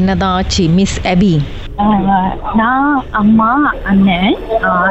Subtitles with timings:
[0.00, 1.32] என்னதான் ஆச்சு மிஸ் அபி
[2.60, 2.92] நான்
[3.22, 3.50] அம்மா
[3.90, 4.30] அண்ணன்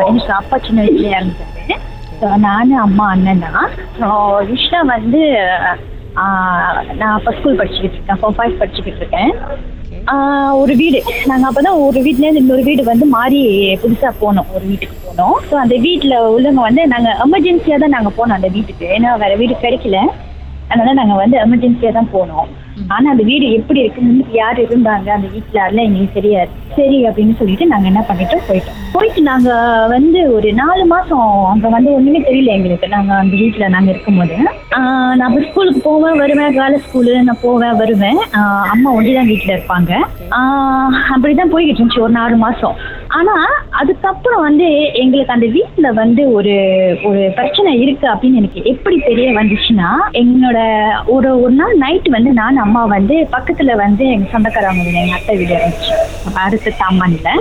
[0.09, 1.77] எனக்கு அப்பா சின்ன வயசுல
[2.21, 4.87] So, நானு அம்மா அண்ணன் தான்.
[4.93, 5.21] வந்து
[6.99, 8.19] நான் அப்போ ஸ்கூல் படிச்சுக்கிட்டு இருக்கேன்.
[8.21, 9.31] ஃபோர் ஃபைவ் படிச்சுக்கிட்டு இருக்கேன்.
[10.61, 10.99] ஒரு வீடு.
[11.29, 13.39] நாங்கள் அப்போ தான் ஒரு வீட்லேருந்து இன்னொரு வீடு வந்து மாறி
[13.83, 14.49] புதுசாக போனோம்.
[14.55, 15.37] ஒரு வீட்டுக்கு போனோம்.
[15.49, 18.85] ஸோ அந்த வீட்டில் உள்ளவங்க வந்து நாங்கள் எமர்ஜென்சியாக தான் நாங்கள் போனோம் அந்த வீட்டுக்கு.
[18.97, 19.99] ஏன்னா வேற வீடு கிடைக்கல.
[20.69, 22.49] அதனால நாங்கள் வந்து எமர்ஜென்சியாக தான் போனோம்.
[22.95, 26.51] ஆனால் அந்த வீடு எப்படி இருக்கு முன்னுக்கு யார் இருந்தாங்க அந்த வீட்டில் அதெல்லாம் எங்களுக்கு தெரியாது.
[26.75, 28.77] சரி அப்படின்னு சொல்லிட்டு நாங்கள் என்ன பண்ணிட்டோம் போயிட்டோம்.
[28.95, 32.89] போயிட்டு நாங்கள் வந்து ஒரு நாலு மாதம் அங்கே வந்து ஒன்றுமே தெரியல எங்களுக்கு.
[32.95, 34.37] நாங்கள் அந்த வீட்டில் நாங்கள் இருக்கும்போது.
[35.17, 38.21] நான் அப்போ ஸ்கூலுக்கு போவேன் வருவேன் காலை ஸ்கூலு நான் போவேன் வருவேன்.
[38.73, 39.91] அம்மா ஒண்டி தான் வீட்டில் இருப்பாங்க
[41.13, 42.77] அப்படிதான் போய்கிட்டு இருந்துச்சு ஒரு நாலு மாதம்
[43.17, 44.65] ஆனால் அதுக்கப்புறம் வந்து
[45.01, 46.53] எங்களுக்கு அந்த வீட்டில் வந்து ஒரு
[47.09, 49.89] ஒரு பிரச்சனை இருக்கு அப்படின்னு எனக்கு எப்படி தெரிய வந்துச்சுன்னா
[50.21, 50.59] எங்களோட
[51.15, 55.35] ஒரு ஒரு நாள் நைட் வந்து நான் அம்மா வந்து பக்கத்துல வந்து எங்க சொந்தக்காரங்க வீடு எங்க அத்தை
[55.41, 55.95] வீடு இருந்துச்சு.
[56.43, 57.31] அடுத்த தாமான்ல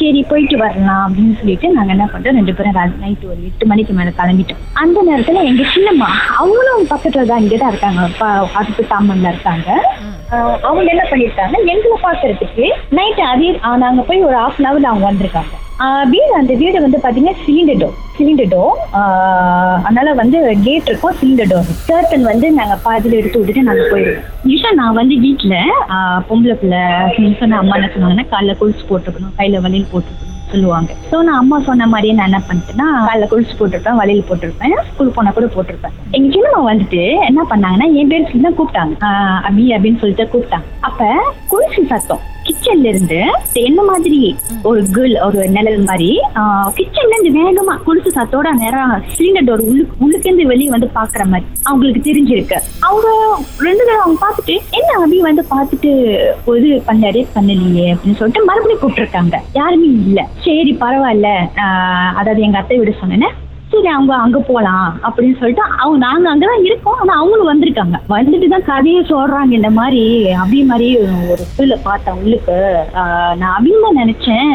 [0.00, 4.12] சரி போயிட்டு வரலாம் அப்படின்னு சொல்லிட்டு நாங்க என்ன பண்றோம் ரெண்டு பேரும் நைட் ஒரு எட்டு மணிக்கு மேல
[4.20, 4.62] கிளம்பிட்டோம்.
[4.82, 8.02] அந்த நேரத்துல எங்க சின்னம்மா அவங்களும் பக்கத்துல தான் இங்கே தான் இருக்காங்க
[8.60, 9.70] அடுத்த தாமன்ல இருக்காங்க.
[10.66, 11.56] அவங்க என்ன பண்ணிருக்காங்க?
[11.72, 12.64] எங்களை பாக்குறதுக்கு
[12.98, 15.52] நைட் அதே நாங்கள் நாங்க போய் ஒரு ஹாஃப் அன் ஹவர் அவங்க வந்திருக்காங்க.
[16.10, 18.76] வீடு அந்த வீடு வந்து பாத்தீங்கன்னா சிலிண்டர் டோர் சிலிண்டர் டோர்
[19.86, 24.70] அதனால வந்து கேட் இருக்கும் சிலிண்டர் டோர் கர்டன் வந்து நாங்க பாதியில் எடுத்து விட்டுட்டு நாங்க போயிடுவோம் ஈஷா
[24.80, 25.56] நான் வந்து வீட்டுல
[26.28, 26.82] பொம்பளை பிள்ளை
[27.40, 30.90] சொன்ன அம்மா என்ன சொன்னாங்கன்னா காலைல கொலுசு போட்டுக்கணும் கையில வளையல் போட்டுக்கணும் சொல்லுவாங்க.
[31.10, 35.32] ஸோ நான் அம்மா சொன்ன மாதிரியே நான் என்ன பண்ணிட்டேன்னா காலைல குளிச்சு போட்டிருப்பேன் வழியில் போட்டிருப்பேன் ஸ்கூல் போனா
[35.38, 35.96] கூட போட்டிருப்பேன்.
[36.16, 38.94] எங்க சின்னம்மா வந்துட்டு என்ன பண்ணாங்கன்னா என் பேர் சொல்லி தான் கூப்பிட்டாங்க.
[39.50, 40.68] அபி அப்படின்னு சொல்லிட்டு கூப்பிட்டாங்க.
[40.90, 41.10] அப்ப
[41.52, 43.18] குளிச்சு சத்தம் கிச்சன்ல இருந்து
[43.68, 44.20] என்ன மாதிரி
[44.68, 46.08] ஒரு கேர்ள் ஒரு நிழல் மாதிரி
[46.78, 52.00] கிச்சன்ல இருந்து வேகமா கொலுசு சத்தோட நேரம் சிலிண்டர் டோர் உள்ளுக்கு உள்ளுக்கேந்து வெளியே வந்து பாக்குற மாதிரி அவங்களுக்கு
[52.08, 52.58] தெரிஞ்சிருக்கு.
[52.88, 53.08] அவங்க
[53.66, 55.92] ரெண்டு நாள் அவங்க பார்த்துட்டு என்ன அபி வந்து பார்த்துட்டு
[56.60, 59.36] இது பண்ணாரு பண்ணலையே அப்படின்னு சொல்லிட்டு மறுபடியும் கூப்பிட்டுருக்காங்க.
[59.60, 60.20] யாருமே இல்ல.
[60.44, 61.30] சரி பரவாயில்ல.
[62.20, 63.30] அதாவது எங்க அத்தை விட சொன்னேன்னு
[63.74, 66.98] சரி அவங்க அங்க போலாம் அப்படின்னு சொல்லிட்டு அவங்க நாங்க அங்கதான் இருக்கோம்.
[67.00, 67.96] ஆனா அவங்களும் வந்திருக்காங்க.
[68.08, 69.50] வந்துட்டு தான் கதையை சொல்றாங்க.
[69.58, 70.02] இந்த மாதிரி
[70.42, 72.58] அபி மாதிரி ஒரு பிள்ளை பார்த்தேன் உள்ளுக்கு.
[73.40, 74.54] நான் அபின்னு நினைச்சேன்.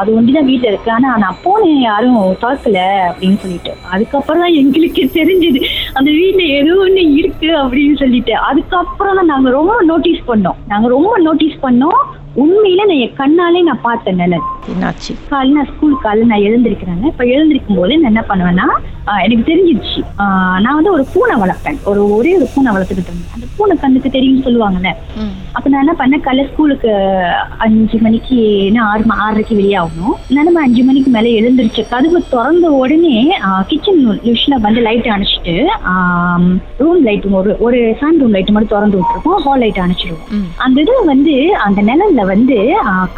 [0.00, 0.90] அது ஒண்டிதான் வீட்டுல இருக்கு.
[0.96, 3.74] ஆனா நான் போனேன் யாரும் திறக்கல அப்படின்னு சொல்லிட்டு.
[3.94, 5.62] அதுக்கப்புறம் தான் எங்களுக்கு தெரிஞ்சது.
[5.98, 8.36] அந்த வீட்டுல ஏதோ ஒண்ணு இருக்கு அப்படின்னு சொல்லிட்டு.
[8.50, 10.58] அதுக்கப்புறம் தான் நாங்க ரொம்ப நோட்டீஸ் பண்ணோம்.
[10.72, 12.00] நாங்க ரொம்ப நோட்டீஸ் பண்ணோம்.
[12.42, 14.46] உண்மையில நான் என் கண்ணாலே நான் பார்த்தேன் நிழல்.
[14.72, 15.12] என்னாச்சு?
[15.28, 17.04] காலையில் நான் ஸ்கூல் காலையில் நான் எழுந்திருக்கிறேங்க.
[17.04, 18.66] இப்போ எழுந்திருக்கும் போது நான் என்ன பண்ணுவேன்னா
[19.24, 21.78] எனக்கு தெரிஞ்சிருச்சு ஆஹ் நான் வந்து ஒரு பூனை வளர்ப்பேன்.
[21.90, 23.34] ஒரு ஒரே ஒரு பூனை வளர்த்துக்கிட்டு இருந்தேன்.
[23.36, 24.90] அந்த பூனை கண்ணுக்கு தெரியும்னு சொல்லுவாங்கல்ல.
[25.56, 26.22] அப்போ நான் என்ன பண்ணேன்?
[26.26, 26.90] காலைல ஸ்கூலுக்கு
[27.64, 28.36] அஞ்சு மணிக்கு
[28.90, 33.16] ஆறு ஆறரைக்கு வெளியே ஆகணும் நான் அஞ்சு மணிக்கு மேலே எழுந்திருச்சு கதவு திறந்த உடனே
[33.70, 35.56] கிச்சன் லிஷ்ல வந்து லைட் அணைச்சிட்டு
[36.82, 40.46] ரூம் லைட் ஒரு ஒரு ஃபேன் ரூம் லைட் மட்டும் திறந்து விட்டுருக்கோம் ஹால் லைட் அணைச்சிடுவோம்.
[40.64, 41.34] அந்த இது வந்து
[41.66, 42.58] அந்த நிழல்ல வந்து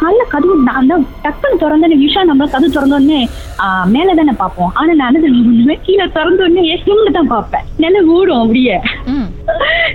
[0.01, 3.21] காலைல கதவு நான் அந்த டக்குன்னு திறந்தோடனே விஷா நம்ம கதவு திறந்தோடனே
[3.95, 4.71] மேல தானே பார்ப்போம்.
[4.79, 5.21] ஆனா நான்
[5.73, 7.65] பண்ணுவேன் கீழே திறந்தோடனே எஸ்எம்ல தான் பார்ப்பேன்.
[7.83, 8.75] நிழல் ஓடும் அப்படியே.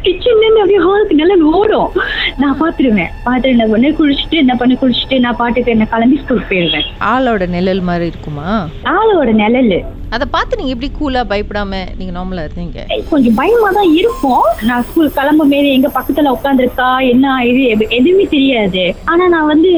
[0.05, 1.91] கிச்சன்ல இருந்து அப்படியே ஹாலுக்கு நிழல் ஓடும்.
[2.39, 6.85] நான் பாத்துருவேன் பார்த்துட்டு என்ன பண்ணு குளிச்சுட்டு என்ன பண்ணி குளிச்சுட்டு நான் பாட்டுக்கு என்ன கிளம்பி ஸ்கூலுக்கு போயிடுவேன்.
[7.01, 8.69] ஆளோட நிழல் மாதிரி இருக்குமா?
[8.85, 9.85] ஆளோட நிழல்.
[10.11, 13.03] அதை பார்த்து நீங்க எப்படி கூலா பயப்படாம நீங்க நார்மலா இருந்தீங்க?
[13.11, 14.43] கொஞ்சம் பயமா தான் இருக்கும்.
[14.63, 18.95] நான் ஸ்கூல் கிளம்பும் போது எங்க பக்கத்துல உட்காந்துருக்கா என்ன இது எது- எதுவுமே தெரியாது.
[19.05, 19.71] ஆனா நான் வந்து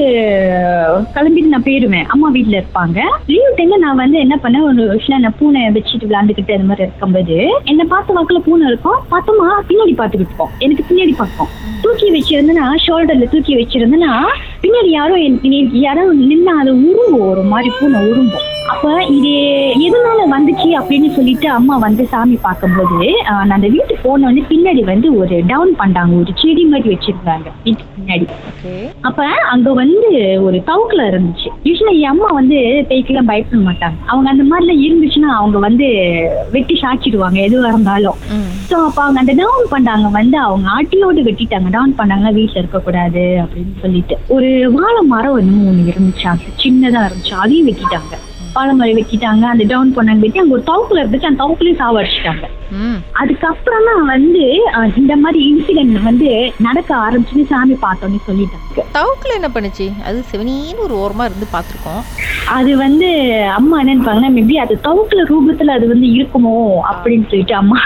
[1.14, 2.04] கிளம்பிட்டு நான் போயிடுவேன்.
[2.04, 3.00] அம்மா வீட்ல இருப்பாங்க.
[3.26, 7.48] லீவ் டைம்ல நான் வந்து என்ன பண்ணேன் ஒரு விஷயம் நான் பூனை வச்சுட்டு விளையாண்டுக்கிட்டு அது மாதிரி இருக்கும்போது
[7.64, 8.98] என்ன பார்த்த வாக்குல பூனை இருக்கும்.
[9.10, 10.50] பார்த்தோமா பின்னாடி பார்த்துக்கிட்டு இருக்கோம்.
[10.58, 11.46] எனக்கு பின்னாடி பார்க்கும்
[11.82, 12.10] தூக்கி
[12.50, 14.12] வந்து நான் ஷோல்டர்ல தூக்கி வச்சிருந்தேன்னா
[14.62, 15.14] பின்னாடி யாரோ
[15.80, 18.32] யாரோ நின்னா அது உருவும் ஒரு மாதிரி பூனை உருவும்.
[18.72, 19.36] அப்ப இதே
[20.40, 22.98] வந்துச்சு அப்படின்னு சொல்லிட்டு அம்மா வந்து சாமி பார்க்கும்போது
[23.54, 28.26] அந்த வீட்டுக்கு போனோடனே பின்னாடி வந்து ஒரு டவுன் பண்ணாங்க ஒரு செடி மாதிரி வச்சிருந்தாங்க வீட்டுக்கு பின்னாடி.
[29.08, 30.08] அப்ப அங்க வந்து
[30.46, 31.48] ஒரு தவுக்குல இருந்துச்சு.
[31.68, 32.58] யூஸ்வலா என் அம்மா வந்து
[32.90, 33.98] பேய்க்கெல்லாம் பயப்பட மாட்டாங்க.
[34.12, 35.88] அவங்க அந்த மாதிரிலாம் இருந்துச்சுன்னா அவங்க வந்து
[36.54, 38.18] வெட்டி சாச்சிடுவாங்க எதுவா இருந்தாலும்.
[38.70, 41.70] ஸோ அப்போ அவங்க அந்த டவுன் பண்ணாங்க வந்து அவங்க ஆட்டியோடு வெட்டிட்டாங்க.
[41.76, 44.16] டவுன் பண்ணாங்கன்னா வீட்டில் இருக்கக்கூடாது அப்படின்னு சொல்லிட்டு.
[44.36, 46.56] ஒரு வாழை மரம் என்னமோ ஒன்று இருந்துச்சு.
[46.64, 47.36] சின்னதாக இருந்துச்சு.
[47.44, 48.16] அதையும் வெட்டிட்டாங்க.
[48.54, 51.28] வாழை மரம் வெட்டிட்டாங்க அந்த டவுன் பண்ணாங்க வெட்டி அங்கே ஒரு தவுக்குல இருந்துச்சு.
[51.30, 52.46] அந்த தவுக்குலையும் சாவடிச்சிட்டாங்க
[53.20, 54.42] அதுக்கப்புறம் வந்து
[55.00, 56.28] இந்த மாதிரி இன்சிடென்ட் வந்து
[56.66, 58.84] நடக்க ஆரம்பிச்சுன்னு சாமி பார்த்தோன்னு சொல்லிட்டாங்க.
[58.98, 59.86] தவுக்குல என்ன பண்ணுச்சு?
[60.08, 62.02] அது செவனின்னு ஒரு ஓரமா இருந்து பார்த்துருக்கோம்.
[62.58, 63.08] அது வந்து
[63.58, 66.54] அம்மா என்ன நினைப்பாங்கன்னா மேபி அது தவுக்குல ரூபத்துல அது வந்து இருக்குமோ?
[66.92, 67.80] அப்படின்னு சொல்லிட்டு அம்மா.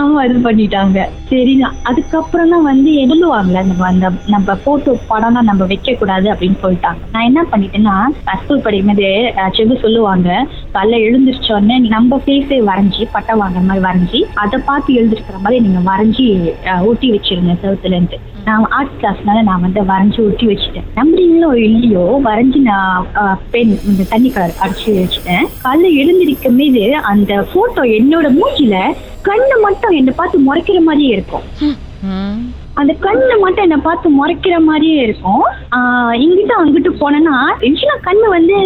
[0.00, 1.00] அம்மா இது பண்ணிட்டாங்க.
[1.30, 6.58] சரி நான் அதுக்கப்புறம் தான் வந்து சொல்லுவாங்கல்ல நம்ம அந்த நம்ம போட்டோ படம்லாம் நம்ம வைக்க கூடாது அப்படின்னு
[6.64, 7.00] சொல்லிட்டாங்க.
[7.14, 7.96] நான் என்ன பண்ணிட்டேன்னா
[8.42, 10.28] ஸ்கூல் படிக்கும்போது அஹ், செகு சொல்லுவாங்க.
[10.74, 16.26] காலைல எழுந்திரிச்ச நம்ம ஃபேஸே வரைஞ்சி பட்டை வாங்குற மாதிரி வரைஞ்சி அதை பார்த்து எழுந்திருக்கிற மாதிரி நீங்க வரைஞ்சி
[16.82, 17.54] ஊட்டி ஒட்டி வச்சிருங்க
[17.84, 20.86] இருந்து நான் ஆர்ட் கிளாஸ்னால நான் வந்து வரைஞ்சி ஒட்டி வச்சுட்டேன்.
[20.96, 23.06] நம்புறீங்களோ இல்லையோ வரைஞ்சி நான்
[23.50, 25.46] பென் இந்த தண்ணி கலர் அடிச்சு வச்சுட்டேன்.
[25.64, 28.76] காலைல எழுந்திருக்கும் மீது அந்த போட்டோ என்னோட மூச்சில
[29.22, 31.44] கண்ணு மட்டும் என்னை பார்த்து முறைக்கிற மாதிரியே இருக்கும்.
[32.80, 35.44] அந்த கண்ணு மட்டும் என்னை பார்த்து முறைக்கிற மாதிரியே இருக்கும்.
[36.24, 37.36] இங்கிட்ட இங்கிட்டு அங்கிட்டு போனேன்னா
[37.66, 38.56] யூஸ்வலா கண்ணு வந்து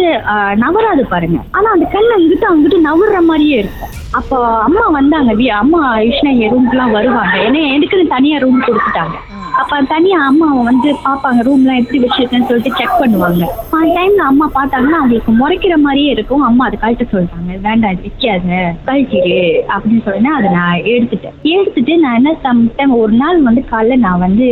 [0.63, 1.39] நவராது பாருங்க.
[1.57, 3.93] ஆனா அந்த கண்ணு இங்கிட்டு அங்கிட்டு நவர்ற மாதிரியே இருக்கும்.
[4.19, 5.33] அப்போ அம்மா வந்தாங்க
[5.63, 7.35] அம்மா யூஸ்வலா என் ரூம்க்குலாம் வருவாங்க.
[7.47, 9.17] ஏன்னா எனக்குன்னு தனியா ரூம் கொடுத்துட்டாங்க.
[9.61, 11.39] அப்ப தனியா அம்மா வந்து பாப்பாங்க.
[11.47, 13.43] ரூம்லாம் எப்படி வச்சிருக்கேன்னு சொல்லிட்டு செக் பண்ணுவாங்க.
[13.77, 16.43] அந்த டைம்ல அம்மா பார்த்தாங்கன்னா அவங்களுக்கு முறைக்கிற மாதிரியே இருக்கும்.
[16.49, 18.59] அம்மா அதை கழட்ட சொல்லிட்டாங்க வேண்டாம் இது வைக்காத.
[18.87, 19.39] கழட்டிடு
[19.73, 21.35] அப்படின்னு சொன்னா அதை நான் எடுத்துட்டேன்.
[21.55, 24.47] எடுத்துட்டு நான் என்ன சம்டைம் ஒரு நாள் வந்து காலைல நான் வந்து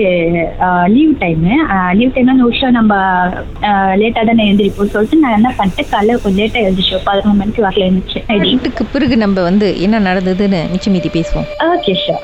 [0.95, 1.53] லீவ் டைமு
[1.99, 2.95] லீவ் டைம்ல விஷயம் நம்ம
[4.01, 8.43] லேட்டாக தானே எழுந்திரிப்போம் சொல்லிட்டு நான் என்ன பண்ணிட்டேன் காலைல கொஞ்சம் லேட்டாக எழுந்திரிச்சோம் பதினொன்று மணிக்கு வரல எழுந்திரிச்சேன்
[8.47, 11.47] வீட்டுக்கு பிறகு நம்ம வந்து என்ன நடந்ததுன்னு மிச்சம் மீதி பேசுவோம்.
[11.71, 12.23] Okay sure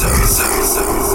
[0.00, 0.48] Mixer.
[0.56, 0.92] Mixer.
[0.94, 1.09] Mixer.